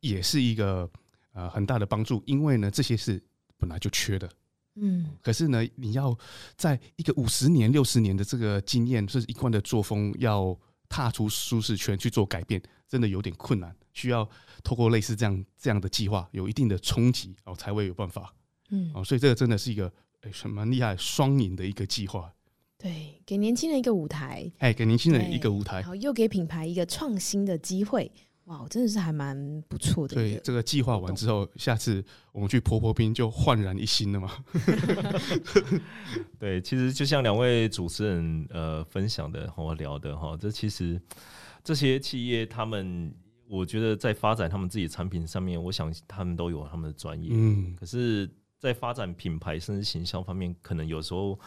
[0.00, 0.90] 也是一个
[1.32, 3.22] 呃很大的帮助，因为呢，这些是
[3.56, 4.28] 本来就缺的。
[4.74, 6.18] 嗯，可是呢，你要
[6.56, 14.28] 在一个五十年、六十年的这个经验是一贯的作风，要踏出舒适圈去做改变，真的有点困难，需要
[14.64, 18.34] 透过类似这样这样的计划，有一定的冲击哦，才会有办法。
[18.70, 19.92] 嗯，哦，所以这个真的是一个。
[20.32, 22.32] 什么厉害双赢的一个计划？
[22.78, 28.12] 对，给年轻人一个舞台，哎，给年轻人一个舞台，然后又给品牌一个创新的机会，
[28.44, 30.14] 哇，真的是还蛮不错的。
[30.14, 34.30] 对，这个计划完之后，下次我们去婆婆冰就焕然一新了嘛。
[36.38, 41.00] 对，其实就像两位主持人呃分享的和我聊的哈，这其实
[41.64, 43.10] 这些企业他们，
[43.48, 48.30] 我觉得在发展他们自己的产品上面，我想他们都有他们的专业，嗯，可是。
[48.58, 51.38] 在发展品牌甚至行销方面，可能有时候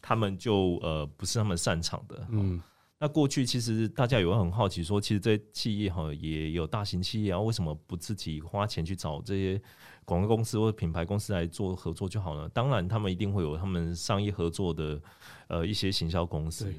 [0.00, 2.26] 他们就呃不是他们擅长的。
[2.30, 2.62] 嗯，
[2.98, 9.60] 那过去其实大家也会很好奇，说其实这些企业哈也有大型企业啊，为什么不自己花钱去找这些
[10.04, 12.48] 广告公司或者品牌公司来做合作就好了？
[12.50, 15.00] 当然，他们一定会有他们商业合作的
[15.48, 16.72] 呃一些行销公司。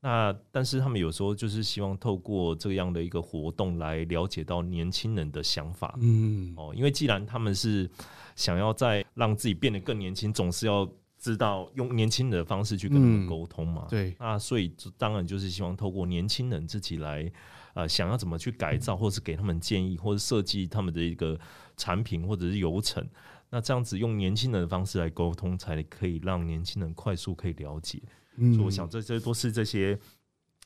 [0.00, 5.94] 那但是他们有时候就是希望透过这样的一个活动来了解到年轻人的想法。
[6.00, 7.90] 嗯，哦，因为既然他们是。
[8.38, 13.84] 想要在让自己变得更年轻，总是要知道用年轻人的方式去跟他们沟通嘛。
[13.86, 17.28] 嗯、对，那所以当然就是希望透过年轻人自己来，
[17.74, 21.36] 呃，想要怎么去改造，或是给他们建议，或者设计他们的一个
[21.76, 23.04] 产品或者是流程。
[23.50, 28.00] 那这样子用年轻人的方式来沟通，才可以让年轻人快速可以了解。
[28.38, 29.98] 嗯，所以我想这这都是这些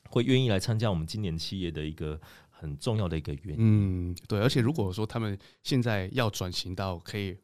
[0.09, 4.11] 会愿意来参加我们今年企业的一个很重要的一个原因。
[4.11, 7.37] 嗯，对，而且如果说他们现在要转型到可以。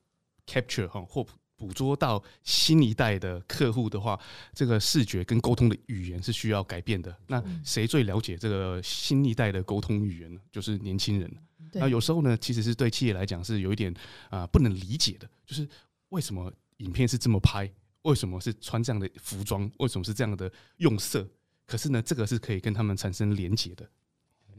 [0.51, 1.23] capture 哈或
[1.59, 4.19] 捕捉到新一代的客户的话，
[4.55, 7.14] 这个视觉跟沟通的语言是需要改变的。
[7.27, 10.41] 那谁最了解这个新一代的沟通语言呢？
[10.51, 11.31] 就是年轻人。
[11.75, 13.95] 那有时候呢，其实是对企业来讲是有一点
[14.31, 15.69] 啊不能理解的，就是
[16.09, 17.71] 为什么影片是这么拍？
[18.09, 19.71] 为什么是穿这样的服装？
[19.79, 21.29] 为什么是这样的用色？
[21.66, 23.87] 可是呢，这个是可以跟他们产生连结的。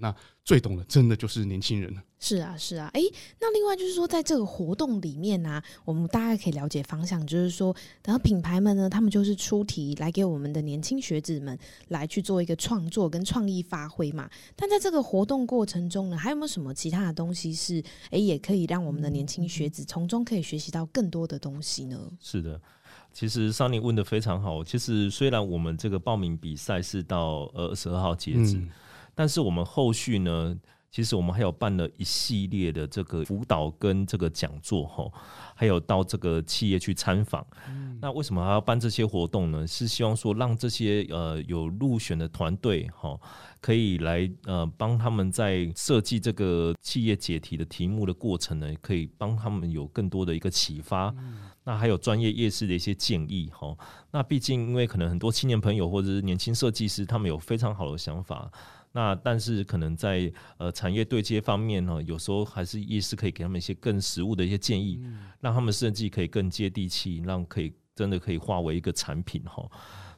[0.01, 2.01] 那最懂的，真的就是年轻人了。
[2.19, 3.01] 是啊，是啊，哎，
[3.41, 11.57] 那另外就是说，在这个活动里面呢、啊，我们大概可以了解方向，就是说，然后品牌们呢，他们就是出题来给我们的年轻学子们
[11.89, 14.29] 来去做一个创作跟创意发挥嘛。
[14.55, 22.09] 但在这个活动过程中呢，还有没有什么其他的东西是，哎，也可以让我们的年轻学子从中可以学习到更多的东西呢？
[22.21, 22.62] 是的，
[23.11, 24.63] 其实桑尼问的非常好。
[24.63, 28.69] 其实虽然我们这个报名比赛是到二十二号截止，嗯、
[29.13, 30.55] 但是我们后续呢，
[30.91, 35.12] 其实我们还有办了一系列的这个辅导跟这个讲座哈，
[35.56, 37.45] 还有到这个企业去参访。
[37.67, 39.67] 嗯、那为什么还要办这些活动呢？
[39.67, 43.15] 是希望说让这些呃有入选的团队哈，
[43.62, 51.13] 可以来呃帮他们在设计这个企业解题的题目的过程呢，可以帮他们有更多的一个启发。
[51.19, 53.78] 嗯、那还有专业夜市的一些建议哈。
[54.10, 58.52] 那毕竟因为可能很多青年朋友或者是年轻设计师，他们有非常好的想法。
[58.99, 65.01] 那但是可能在呃产业对接方面呢，有时候还是也是可以给他们一些更实务的一些建议，
[65.39, 69.65] 让他们设计可以更接地气，让可以真的可以化为一个产品哈。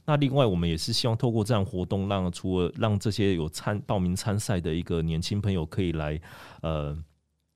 [0.04, 6.20] 那另外我们也是希望透过这样活动，让除了让这些有参报名参赛的一个年轻朋友可以来
[6.64, 6.98] 呃。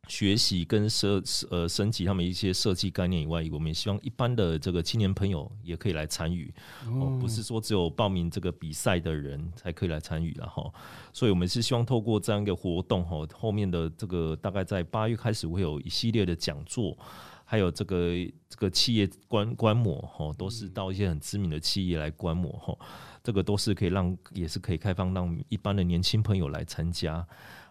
[0.07, 6.53] 学习跟设呃升级他们一些设计概念以外，我们也希望一般的这个青年朋友也可以来参与
[6.85, 10.71] 哦，不是说只有报名这个比赛的人才可以来参与了哈。
[11.11, 16.97] 所以我们是希望透过这样一个活动哈，后面的这个大概在八月开始会有一系列的讲座，
[17.43, 18.13] 还有这个
[18.47, 22.77] 这个企业观观摩哈，都是到一些很知名的企业来观摩哈，
[23.23, 27.25] 这个都是可以让也是可以开放让一般的年轻朋友来参加。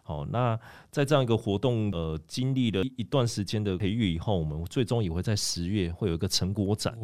[0.07, 0.59] 好，那
[0.91, 6.95] 在这样一个活动，呃，经历了一段时间的培育以后，我们最终也会在十月会有一个成果展。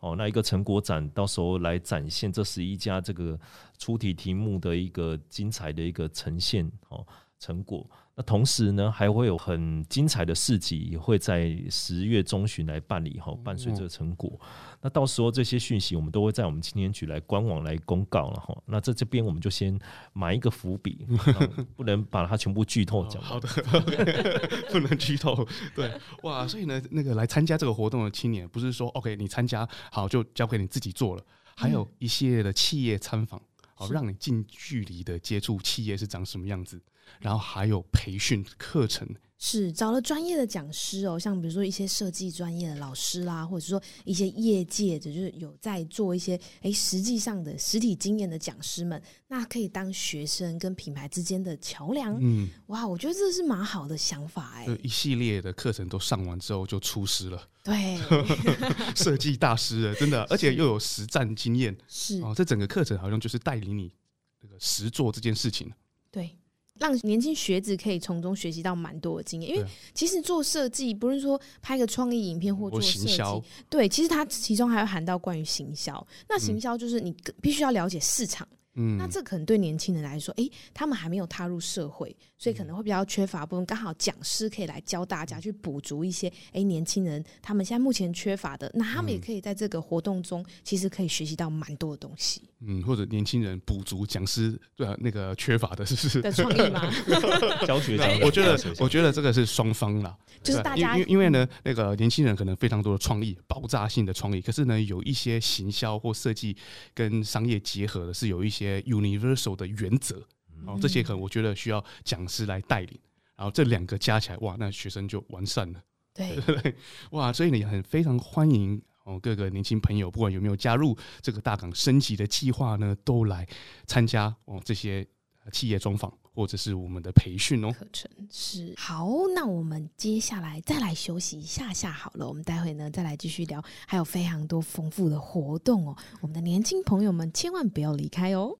[0.00, 3.38] 哦，那一个成果展，到时候来展现这十一家这个
[3.78, 7.06] 出题题目的一个精彩的一个呈现，哦，
[7.38, 7.88] 成果。
[8.20, 14.38] 那同时呢，还会有很精彩的市集，也会在十月中旬来办理，哈，伴随这个成果。
[14.82, 18.54] 那到时候这些讯息，我们都会在我们青年局来官网来公告了，哈。
[18.66, 19.78] 那在这边我们就先
[20.12, 21.06] 埋一个伏笔，
[21.74, 23.22] 不能把它全部剧透讲。
[23.22, 25.48] 好的，okay, 不能剧透。
[25.74, 25.90] 对，
[26.22, 31.22] 哇，所以呢，那个来参加这个活动的青年，不是说 OK，你参加好就交给你自己做了，
[31.56, 33.40] 还有一系列的企业参访，
[33.80, 36.82] 好，让你近距离的接触企业是长什么样子。
[37.18, 39.08] 然后还有培训课程。
[39.42, 52.14] 是找了专业的讲师哦，像比如说一些设计专业的老师啦，或者说一些业界的，就是有在做一些哎实际上的实体经验的讲师们，那可以当学生跟品牌之间的桥梁。
[52.20, 54.66] 嗯，哇，我觉得这是蛮好的想法哎。
[54.82, 57.98] 一系列的课程都上完之后就出师了，对，
[58.94, 61.74] 设计大师了，真的，而且又有实战经验。
[61.88, 63.90] 是哦，这整个课程好像就是带领你
[64.38, 65.72] 这个实做这件事情。
[66.10, 66.36] 对。
[66.80, 76.04] 让年轻学子可以从中学习到蛮多的经验，因为其实做设计不是说拍个创意影片或做设计，对，其实它其中还要含到关于行销。
[76.28, 78.48] 那行销就是你必须要了解市场。
[78.74, 83.66] 嗯，那这可能对年轻人来说，哎、欸，他们还没有踏入社会，所以可能会比较缺乏部分。
[83.66, 92.42] 刚好讲师可以来教大家去补足一些，哎、欸，年轻人他们现在目前缺乏的，那他们也可以在这个活动中，其实可以学习到蛮多的东西。
[92.60, 96.22] 嗯，或者年轻人补足讲师对啊那个缺乏的，是不是？
[96.22, 96.90] 的创意吗？
[97.66, 106.56] 教学对，我觉得我觉得这个是双方啦，就是大家因为因为呢，那个年轻人可能非常多的创意，爆炸性的创意，可是呢，有一些行销或设计
[106.94, 109.50] 跟商业结合的，是有一些 universal。
[109.56, 110.22] 的原则，
[110.66, 112.98] 哦，这些可能我觉得需要讲师来带领，
[113.36, 115.82] 然后这两个加起来，哇，那学生就完善了，
[116.14, 116.74] 对， 对，
[117.10, 123.46] 哇，所以你很非常欢迎哦，各个年轻朋友，不管有没有加入这个大港升级的计划呢，都来
[123.86, 125.06] 参加哦这些
[125.52, 127.72] 企业专访或者是我们的培训哦。
[127.72, 138.54] 课程是好，那我们接下来再来休息一下下好了，我们待会呢再来继续聊，还有非常多丰富的活动哦，我们的年轻朋友们千万不要离开哦。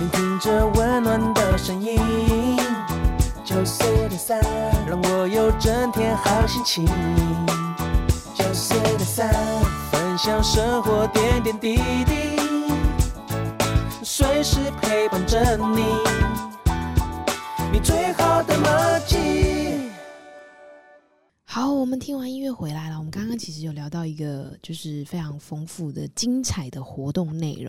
[0.00, 2.00] 聆听着温暖的声音，
[3.44, 4.40] 九四点三，
[4.86, 6.86] 让我有整天好心情。
[8.34, 9.30] 九四点三，
[9.92, 12.40] 分享生活点点滴滴，
[14.02, 15.84] 随时陪伴着你，
[17.70, 18.70] 你最好的默
[19.06, 19.19] 契。
[21.52, 22.96] 好，我们听完音乐回来了。
[22.96, 27.68] 我们刚刚其实有聊到一个，就是非常丰富的、精彩的活动内容。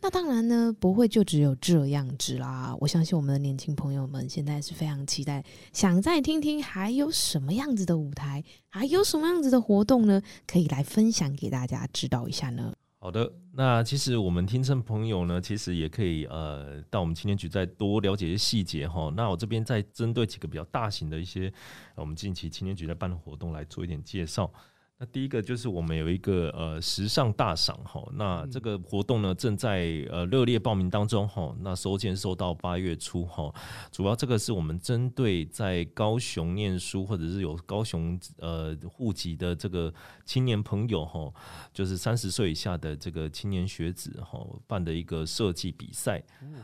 [0.00, 2.74] 那当然呢，不会就只有这样子啦。
[2.80, 10.22] 我相信我们的年轻朋友们现在是非常期待，想再听听还有什么样子的舞台，还有什么样子的活动呢？
[10.46, 12.72] 可以来分享给大家知道一下呢？
[13.00, 19.08] 好的，那其实我们听众朋友呢，其实也可以呃到我们青年局再多了解一些细节哈。
[19.16, 21.52] 那我这边再针对几个比较大型的一些
[21.94, 24.52] 我们近期青年局在办的活动来做一点介绍。
[25.00, 33.54] 那第一个就是我们有一个呃时尚大赏哈，那这个活动呢正在呃热烈报名当中哈，那收件收到八月初哈，
[33.92, 41.32] 主要这个是我们针对在高雄念书或者是有高雄呃户籍的这个青年朋友哈，
[41.72, 46.20] 就是三十岁以下的这个青年学子哈办的一个设计比赛。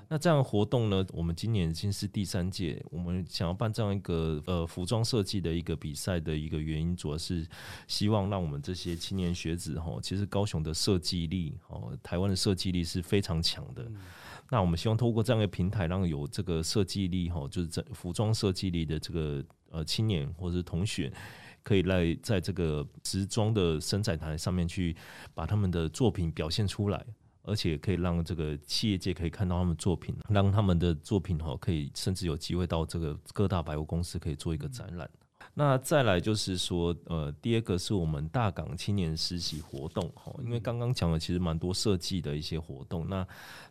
[0.09, 7.47] 那这样活动呢，我们今年已经是第三届，我们想要办这样一个呃服装设计的一个比赛的一个原因，主要是
[7.87, 8.24] 希望。
[8.29, 13.87] 让我们这些青年学子哈，其实高雄的设计力哦，台湾的设计力是非常强的。
[14.51, 21.11] 那我们希望透过这样一个平台，让有这个设计力哈，就是这服装设计力的这个呃青年或者是同学，
[21.63, 24.95] 可以来在这个时装的生产台上面去
[25.33, 27.05] 把他们的作品表现出来，
[27.43, 35.11] 而且可以让这个企业界可以看到他们作品，让他们的作品哈，可以甚至有机会到这个各大百货公司可以做一个展览。
[35.57, 43.09] 那再来就是说，呃，第二个是我们大港青年实习活动哈，因为刚刚讲的其实蛮多设计的一些活动。
[43.09, 43.25] 那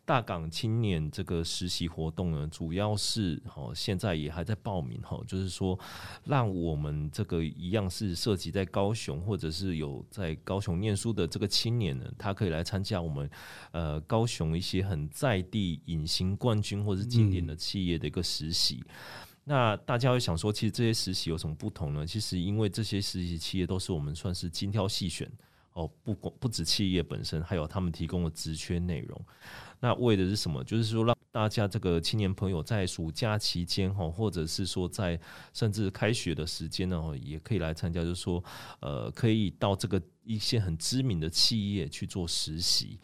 [0.06, 5.78] 大港青年这个实习活动呢，主要是哈，现在也还在报名哈，就是说，
[6.24, 13.30] 让我们这个一样是涉及在高雄或者是有在高雄念书的这个青年呢，他可以来参加我们
[13.72, 18.82] 呃高雄一些很在地隐形冠军或者是经典的企业的一个实习。
[18.86, 22.08] 嗯那大家会想说，其实这些实习有什么不同呢？
[22.08, 25.30] 其实因为这些实习企业都是我们算是精挑细选
[25.74, 29.22] 哦，不光不止企业本身，还有他们提供的职缺内容。
[29.82, 30.64] 那为的是什么？
[30.64, 35.20] 就是说让大家这个青年朋友在暑假期间哈，或者是说在
[35.54, 38.02] 甚至开学的时间呢，也可以来参加。
[38.02, 38.42] 就是说，
[38.80, 42.98] 呃，可以到这个一些很知名的企业去做实习。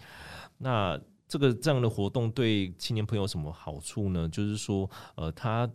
[0.57, 0.97] 那
[1.27, 4.29] 这个这样的活动对青年朋友有什么好处呢？
[4.29, 5.69] 就是说，呃，他。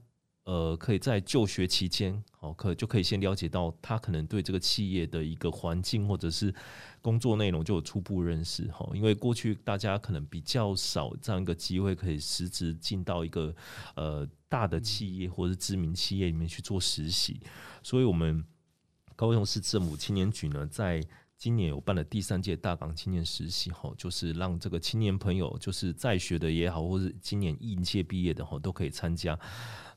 [0.45, 6.55] 呃，可以在就学期间，好，可就可以先了解到他可能对这个企业的一个环境或者是
[7.01, 13.55] 工作内容就有初步认识，哈，因为过去大家可能比较少这样一个机会可以实质进到一个
[13.97, 17.41] 呃大的企业或者知名企业里面去做实习，
[17.83, 18.45] 所以我们
[19.17, 21.03] 高雄市政府青年局呢，在
[21.39, 29.39] 今年有办了第三届大港青年实习，哈，就是让这个青年朋友，就是在学的也好，或者今年应届毕业的哈，都可以参加。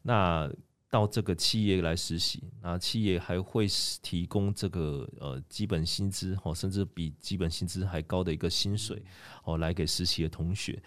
[0.08, 0.50] 那
[0.90, 3.68] 到这个企业来实习，那企业还会
[4.02, 9.04] 提供这个呃基本薪资哦，甚至比基本薪资还高的一个薪水
[9.44, 10.82] 哦，来给实习的同学。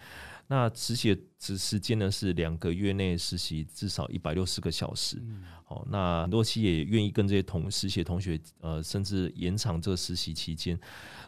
[0.47, 5.21] 那实习的时时间呢是两个月内实习至少一百六十个小时。
[5.63, 10.77] 好，那很多企业也愿意跟这些同实习同学呃，甚至延长这个实习期间。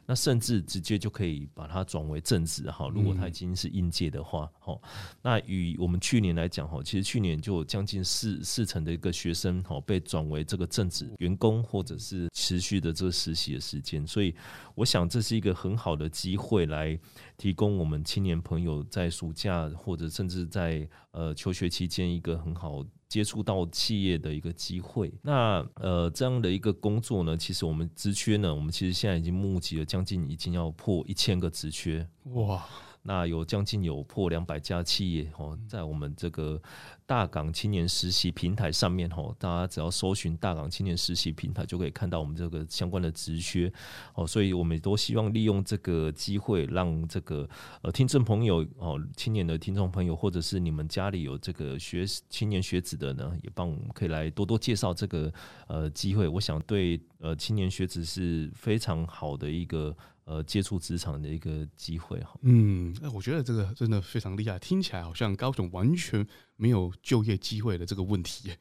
[0.05, 4.77] 那甚至直接就可以把它转为正职哈，如果他已经是应届的话，哈，
[5.21, 14.35] 那与我们去年来讲哈，其实去年就有将近四四成的一个学生哈被转为这个正职员工或者是持续的这个实习的时间，所以
[14.75, 16.99] 我想这是一个很好的机会来
[17.37, 22.85] 提供我们青年朋友在暑假或者甚至在呃求学期间一个很好。
[23.13, 32.65] 接触到企业的一个机会，那呃这样的一个工作呢，其实我们职缺呢，我们其实现在已经募集了将近已经要破一千个职缺，哇！
[33.03, 36.61] 那有将近有破两百家企业哦，在我们这个。
[37.05, 43.71] 大港青年实习平台上面哦，大家只要搜寻大港青年实习平台，就可以看到我们这个相关的职缺
[44.15, 44.25] 哦。
[44.25, 47.47] 所以我们都希望利用这个机会，让这个
[47.81, 55.31] 呃听众朋友哦，青年的听众朋友，或者是你们家里有这个学青年学子的呢，也帮我们可以来多多介绍这个
[55.67, 56.25] 呃机会。
[56.25, 62.37] 我想对呃青年学子是非常好的一个呃接触职场的一个机会哈。
[62.41, 66.25] 嗯，那我觉得这个真的非常厉害，听起来好像高雄完全。
[66.55, 68.51] 没有就业机会的这个问题，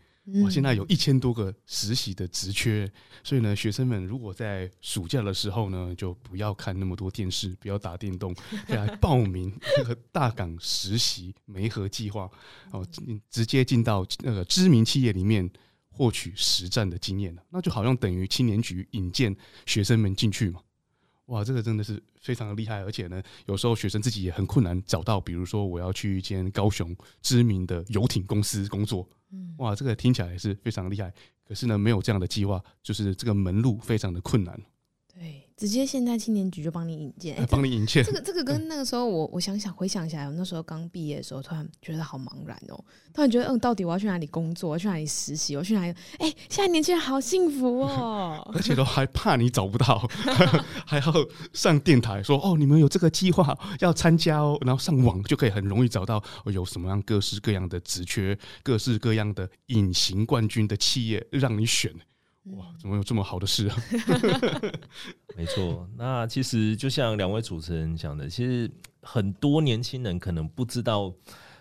[0.42, 2.90] 我现在有一千多个实习的职缺，
[3.22, 8.34] 所以呢，学生们如果在暑假的时候呢，就不要看那么多电视，不要打电动，
[8.66, 12.28] 可以来报名这个大港实习媒合计划
[12.72, 12.84] 哦，
[13.30, 15.48] 直接进到那个知名企业里面
[15.90, 20.60] 获取实战的经验，那就好像等于青年局引荐学生们进去嘛。
[21.32, 31.10] 哇，这个真的是非常的厉害，而且呢，有时候学生自己也很困难找到，比如说我要去一间高雄知名的游艇公司工作，嗯哇，这个听起来也是非常厉害。
[31.48, 34.60] 可是呢，没有这样的计划，就是这个门路非常的困难。
[35.62, 35.68] 对。
[35.68, 38.04] 直接现在青年局就帮你引荐，帮你引荐。
[38.04, 44.70] 这个这个 跟那个时候我我想想回想起来，我那时候刚毕业的时候，突然觉得好茫然哦，突然觉得嗯，到底我要去哪里工作？
[44.70, 45.54] 我要去哪里实习？
[45.54, 45.94] 我要去哪里？
[46.18, 50.06] 哎，现在年轻人好幸福哦， 而且都还怕你找不到，
[50.84, 51.04] 还要
[51.52, 61.92] 上电台说哦，你们有这个计划要参加哦，然后上网就可以很容易找到有什么样各式各样的职缺，各式各样的隐形冠军的企业让你选。
[62.44, 63.76] 哇，怎么有这么好的事啊？
[65.36, 68.68] 没错，那其实就像两位主持人讲的，其实
[69.00, 71.14] 很多年轻人可能不知道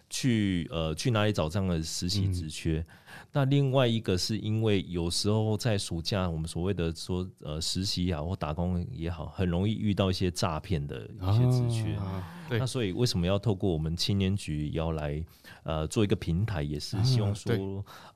[0.09, 2.79] 去呃去哪里找这样的实习职缺。
[2.79, 2.95] 嗯、
[3.31, 11.93] 那另外一个是因为有时候在暑假，我们所谓的说呃实习也好或打工也好，很容易遇到一些诈骗的一些职缺。
[11.97, 15.23] 啊、那所以为什么要透过我们青年局要来
[15.61, 17.53] 呃做一个平台，也是希望说、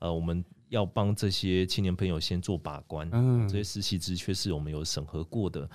[0.00, 0.44] 呃我们。
[0.68, 5.68] 要帮这些青年朋友先做把关，嗯，这些实习职缺是我们有审核过的，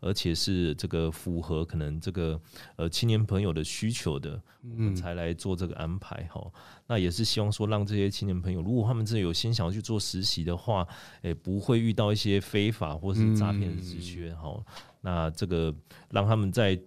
[0.00, 2.40] 而且是这个符合可能这个
[2.76, 6.40] 呃青年朋友的需求的，我们才来做这个安排哈。
[6.44, 6.52] 嗯、
[6.86, 10.86] 那也是希望说，让这些青年朋友，如果他们真的有心想要去做实习的话，
[11.22, 14.54] 诶，不会遇到一些非法或是诈骗的职缺哈。
[14.56, 14.64] 嗯、
[15.00, 15.74] 那这个
[16.10, 16.80] 让他们在。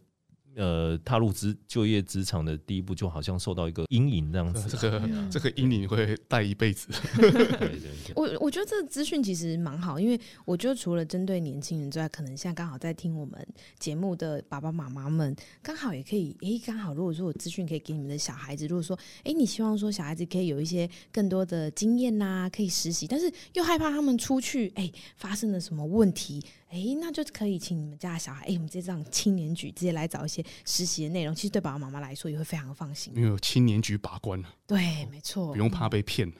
[0.55, 6.89] 呃，踏入职就业职场的第一步，就好像受到一个阴影这样子，这个这个阴影会带一辈子。
[7.15, 13.47] 对对对，我我觉得这个资讯其实蛮好，因为我觉得除了针对年轻人之外，可能现在刚好在听我们
[13.77, 26.43] 节目的爸爸妈妈们，刚好也可以，诶，刚好如果说我资讯可以给你们的小孩子，如果说，诶，你希望说小孩子可以有一些更多的经验呐、啊，可以实习，但是又害怕他们出去，诶，发生了什么问题。
[26.69, 31.33] 哎，那就可以请你们家的小孩，哎，我们直接让青年局直接来找一些实习的内容。
[31.33, 34.43] 其实对爸爸妈妈来说也会非常放心，因为有青年局把关。
[34.67, 36.31] 对，没错，不用怕被骗。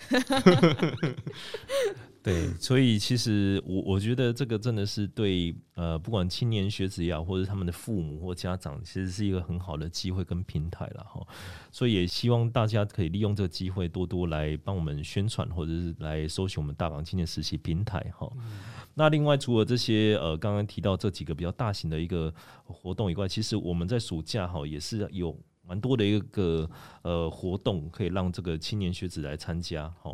[2.22, 11.26] 对，所以其实我我觉得这个真的是对呃，不管青年学子也好，或者他们的父母或家长，其实是一个很好的机会跟平台了哈。
[11.72, 18.30] 所以也希望大家可以利用这个机会，多多来帮我们宣传，或者是来搜寻我们大港青年实习平台哈。
[18.36, 18.52] 嗯、
[19.00, 22.34] 那另外除了这些呃刚刚提到这几个比较大型的一个
[22.66, 25.34] 活动以外，其实我们在暑假哈也是有
[25.66, 26.70] 蛮多的一个
[27.04, 30.14] 呃活动，可以让这个青年学子来参加哈。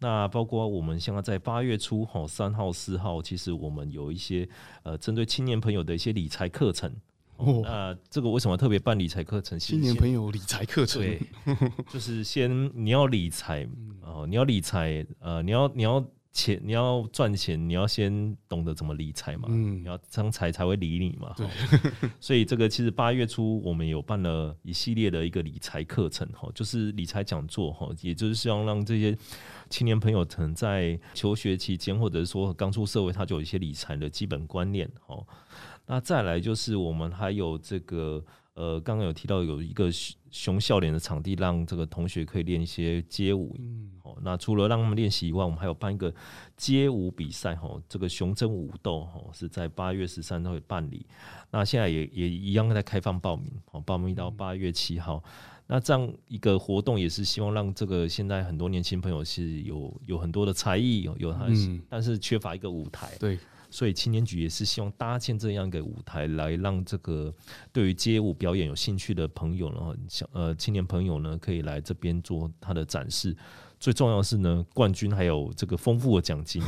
[0.00, 4.48] 那包括我们现在在八月初哈，三号、四号，其实我们有一些
[4.82, 6.92] 呃，针对青年朋友的一些理财课程。
[7.36, 9.56] 哦，那这个为什么特别办理财课程？
[9.56, 11.20] 青年朋友理财课程，对，
[11.88, 13.64] 就是先你要理财
[14.02, 16.04] 哦，你要理财，呃，你要你要。
[16.36, 19.48] 钱你要赚钱，你要先懂得怎么理财嘛。
[19.48, 21.32] 嗯，你要这样财才会理你嘛。
[21.34, 21.46] 对，
[22.20, 29.16] 所以这个其实八月初我们有办了一系列的一个理财课程哈，就是理财讲座哈，也就是希望让这些
[29.70, 35.16] 青年朋友可能在求学期间或者是说刚出社会，他就有一些理财的基本观念哈。
[35.86, 38.22] 那再来就是我们还有这个。
[38.56, 39.90] 呃，刚刚有提到有一个
[40.30, 43.54] 熊笑脸的场地，让这个同学可以练一些街舞。
[43.58, 46.12] 嗯，哦，那除了让他们练习以外，我们还有办一个
[46.56, 47.54] 街舞比赛。
[47.54, 51.04] 哈，这个熊真武斗，哈，是在八月十三号会办理。
[51.50, 55.22] 那现在也也一样在开放报名，哦，报名到八月七号。
[55.26, 63.12] 嗯、那这样一个活动也是希望让这个现在很多年轻朋友是有有很多的才艺，有有他，嗯、但是缺乏一个舞台。
[63.20, 63.38] 对。
[63.70, 67.34] 所以青年局也是希望搭建这样一个舞台，来让这个
[67.72, 73.36] 对于街舞表演有兴趣的朋友呢，小呃青年朋友呢，可以来这边做他的展示。
[73.78, 76.62] 最重要的是呢，冠军还有这个丰富的奖金，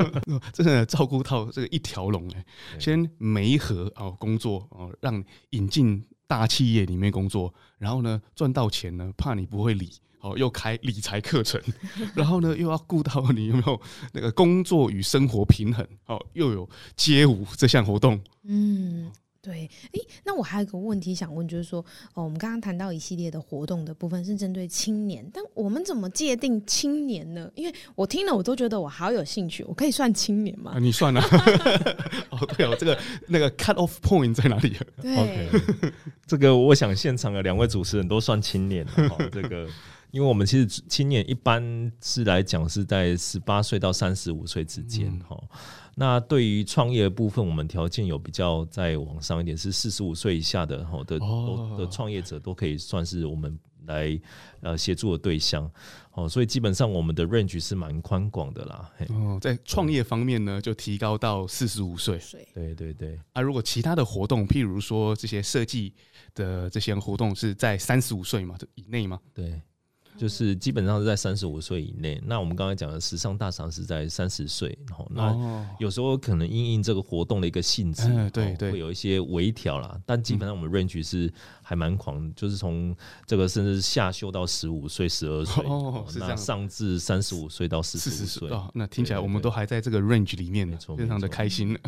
[0.52, 2.44] 真的照顾到这个一条龙哎。
[2.78, 9.90] 先媒合哦工作哦，让引进大企业里面工作，然后呢赚到钱呢，怕你不会理。
[10.20, 11.60] 哦，又开理财课程，
[12.14, 13.80] 然后呢，又要顾到你有没有
[14.12, 19.10] 那个工作与生活平衡，哦，又有街舞这项活动，嗯。
[19.42, 19.60] 对，
[19.92, 27.50] 诶，那我还有一个问题想问，就是说，哦，我们刚刚谈到一系列的活动的部分是针对青年，但我们怎么界定青年呢？
[27.54, 30.72] 因为我听了，我都觉得我好有兴趣，我可以算青年吗？
[30.76, 31.24] 啊、你算啊？
[32.28, 32.98] 哦，对哦，这个
[33.28, 34.76] 那个 cut off point 在哪里？
[35.00, 35.92] 对，okay,
[36.26, 39.66] 这个我想现场的两位主持人都算青年哦，这个，
[40.10, 45.36] 因为我们其实青年一般是来讲是在十八岁到三十五岁之间哈。
[45.40, 45.58] 嗯
[45.96, 51.18] 那对于创业的部分，我们条件有比较再往上一点，是四十五岁以下的哈的
[51.76, 54.18] 的创业者都可以算是我们来
[54.60, 55.70] 呃协助的对象
[56.12, 58.90] 哦，所以基本上我们的 range 是蛮宽广的啦。
[59.10, 62.18] 哦，在创业方面呢，就提高到四十五岁。
[62.54, 63.20] 对对对。
[63.34, 65.92] 啊，如果其他的活动，譬如说这些设计
[66.34, 69.20] 的这些活动是在三十五岁嘛以内吗？
[69.34, 69.60] 对。
[70.20, 72.20] 就是基本上是在三十五岁以内。
[72.26, 79.98] 那我们刚才讲的时尚大赏是在三十岁，然后那有时候可能因应这个活动的一个性质，哦、对对，会有一些微调啦。
[80.04, 81.32] 但基本上我们 range 是
[81.70, 82.92] 还蛮狂，就是从
[83.24, 88.48] 这个甚至下修到十五岁、十二岁，哦，是这样，那上至三十五岁到四十岁。
[88.48, 91.78] 哦，那听起来我们都还在这个 range 里面呢，非常的开心。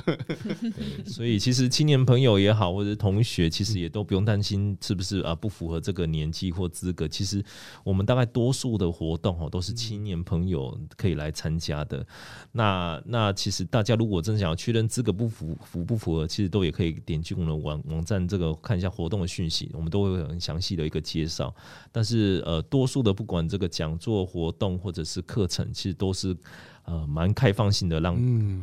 [1.05, 7.09] 所以其实青年朋友也好，或者同学，其实也都不用担心是不是啊不符合这个年纪或资格。
[7.09, 7.45] 其实
[7.83, 12.07] 我们大概多数的活动哦，都是青年朋友可以来参加的。
[12.53, 21.55] 那那其实大家如果真的想要确认资格不符符不符合，其实都也可以点击我们的网网站这个看一下活动的讯息，我们都会有很详细的一个介绍。
[21.91, 26.37] 但是呃，多数的不管这个讲座活动或者是课程，其实都是。
[26.85, 28.17] 呃，蛮开放性的，让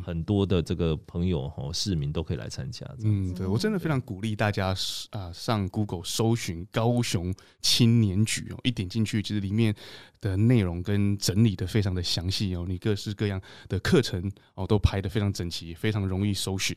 [0.04, 2.86] 很多的这个朋友哈、嗯、市民都可以来参加。
[3.02, 4.74] 嗯，对，我真的非常鼓励大家
[5.08, 9.74] 啊、呃，上 Google 搜寻高雄青年局哦，一点进去，其实里面
[10.20, 13.40] 的内容跟整理的非常的详细哦，你各式各样
[13.70, 16.76] 的课程哦都排得非常整齐，非常容易搜寻。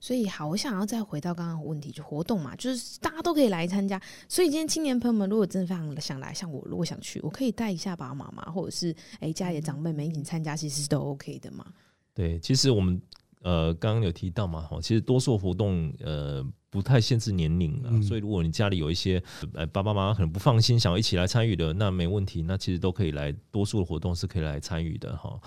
[0.00, 4.00] 所以好，我想要再回到刚刚的问题，就活动嘛，就是大家都可以来参加。
[4.28, 11.66] 所以今天青年朋友们，如果真的非常想来，像我如果想去，我可以带一下爸爸妈妈，或者是哎家里的长辈们一起参加，其实都 OK 的嘛。
[12.14, 13.00] 对，其实我们
[13.42, 19.22] 呃刚刚有提到嘛，哈，其实多数活动呃不太限制年龄了，嗯，所以如果你家里有一些
[19.54, 25.38] 呃爸爸妈妈可能不放心，想要一起来参与的，那没问题，那其实都可以来，多数的活动是可以来参与的哈。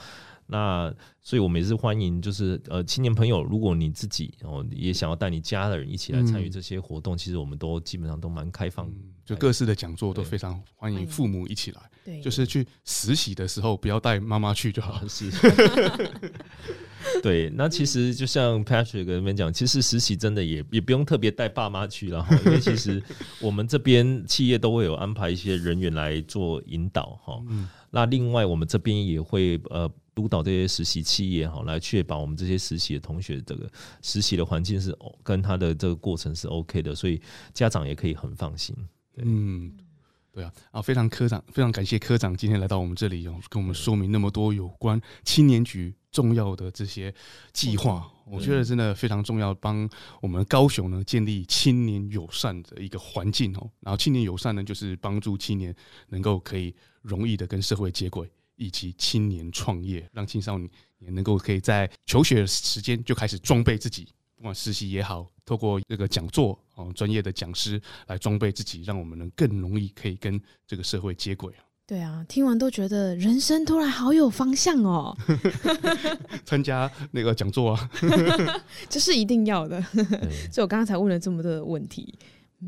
[0.48, 8.94] 那所以，我们也是欢迎，就是呃，青年朋友，如果你自己哦也想要带你家的人一起来参与这些活动，嗯，其实我们都基本上都蛮开放，嗯，
[9.26, 11.82] 就各式的讲座都非常欢迎父母一起来。
[12.04, 15.02] 对，就是去实习的时候不要带妈妈去就好。
[15.08, 15.32] 是。
[17.24, 23.02] 对，那其实就像 Patrick 跟你们讲，其实实习真的也也不用特别带爸妈去了，因为其实
[23.42, 27.42] 我们这边企业都会有安排一些人员来做引导哈。
[27.50, 27.68] 嗯。
[27.90, 29.92] 那另外，我们这边也会呃。
[30.16, 33.70] 督导这些实习企业哈，来确保我们这些实习的同学这个
[34.02, 37.22] 实习的环境是跟他的这个过程是 OK 的，所以
[37.54, 38.74] 家长也可以很放心。
[39.18, 39.72] 嗯，
[40.32, 47.14] 对啊，啊，非常科长，非常感谢科长今天来到我们这里，跟我们说明那么多有关青年局重要的这些
[47.52, 49.90] 计划，我觉得真的非常重要，帮
[50.22, 53.70] 我们高雄呢建立青年友善的一个环境哦。
[53.82, 55.76] 然后青年友善呢，就是帮助青年
[56.08, 58.30] 能够可以容易的跟社会接轨。
[58.56, 71.54] 以及青年创业，让青少年也能够可以在求学的时间就开始装备自己，不管实习也好，透过这个讲座哦，专业的讲师来装备自己，让我们能更容易可以跟这个社会接轨。
[71.88, 75.16] 对啊，听完都觉得人生突然好有方向哦。
[76.44, 77.92] 参加那个讲座啊，
[78.90, 79.80] 这是一定要的。
[80.52, 82.18] 所以我刚刚才问了这么多的问题。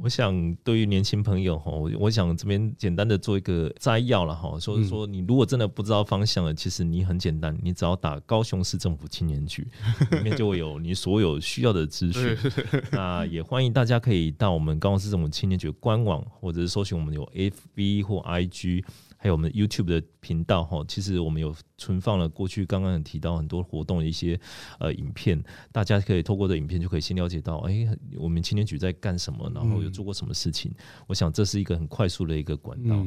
[0.01, 9.67] 我想，对于年轻朋友哈，我我想这边简单的做一个摘要了哈，所以说你如果真的不知道方向了，其实你很简单，你只要打高雄市政府青年局，
[10.11, 12.37] 里面就会有你所有需要的资讯。
[12.91, 18.83] 那也欢迎大家可以到我们高雄市政府青年局官网，或者是搜寻我们有 FB 或 IG。
[19.17, 24.39] 还有我们 YouTube 的频道哈，其实我们有存放了过去刚刚有提到很多活动的一些
[24.79, 30.71] 呃影片，大家可以透过这影片就可以先了解到，哎、欸，我们青年局在干什么，然后有做过什么事情。
[31.07, 33.03] 我想这是一个很快速的一个管道。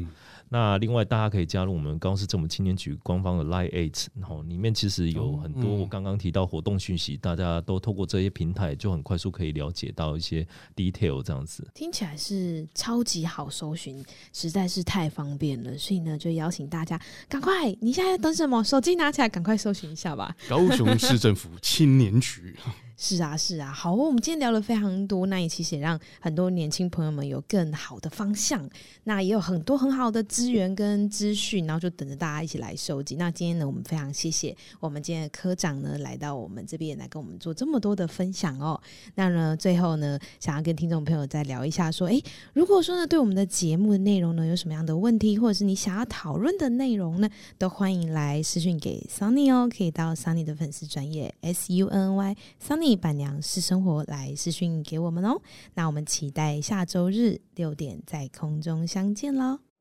[0.53, 10.45] 那另外，大家可以加入我们高雄市政府青年局官方的 LINE@，然后里面其实有很多我刚刚提到活动讯息，大家都透过这些平台就很快速可以了解到一些
[10.75, 11.65] detail 这样子。
[11.73, 18.61] 听起来是超级好搜寻，实在是太方便了，所以呢，就邀请大家赶快，你现在等什么？
[18.65, 20.37] 手机拿起来，赶快搜寻一下吧。
[20.49, 22.57] 高雄市政府青年局。
[23.03, 28.69] 是啊，是啊，好，我们今天聊了非常多，那也其实也让很多年轻朋友们有更好的方向，
[29.05, 33.17] 那也有很多很好的资源跟资讯，然后就等着大家一起来收集。
[33.17, 38.79] 那今天呢，我们非常谢谢我们今天的科长呢来到我们这边来跟我们做这么多的分享哦。
[39.15, 42.23] 那呢，最后呢，想要跟听众朋友再聊一下，说，诶，
[42.53, 52.90] 如果说呢，对我们的节目的内容呢有什么样的问题，或者是你想要讨论的内容呢，都欢迎来私讯给 Sunny 哦，可以到 Sunny 的粉丝专业 S U N Y Sunny。
[52.97, 55.41] 板娘私生活来私讯给我们哦，
[55.75, 59.70] 那我们期待下周日六点在空中相见喽。